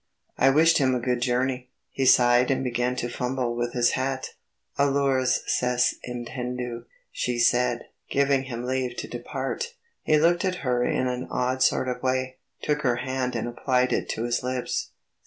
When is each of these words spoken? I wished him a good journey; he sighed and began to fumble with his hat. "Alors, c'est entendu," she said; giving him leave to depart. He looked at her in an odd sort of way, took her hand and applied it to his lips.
I 0.35 0.49
wished 0.49 0.79
him 0.79 0.95
a 0.95 0.99
good 0.99 1.21
journey; 1.21 1.69
he 1.91 2.07
sighed 2.07 2.49
and 2.49 2.63
began 2.63 2.95
to 2.95 3.07
fumble 3.07 3.55
with 3.55 3.73
his 3.73 3.91
hat. 3.91 4.31
"Alors, 4.79 5.41
c'est 5.45 5.93
entendu," 6.09 6.85
she 7.11 7.37
said; 7.37 7.83
giving 8.09 8.45
him 8.45 8.63
leave 8.63 8.97
to 8.97 9.07
depart. 9.07 9.75
He 10.01 10.17
looked 10.17 10.43
at 10.43 10.63
her 10.65 10.83
in 10.83 11.05
an 11.05 11.27
odd 11.29 11.61
sort 11.61 11.87
of 11.87 12.01
way, 12.01 12.37
took 12.63 12.81
her 12.81 12.95
hand 12.95 13.35
and 13.35 13.47
applied 13.47 13.93
it 13.93 14.09
to 14.09 14.23
his 14.23 14.41
lips. 14.41 14.89